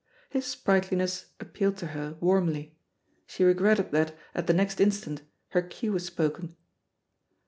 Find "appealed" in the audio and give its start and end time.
1.39-1.77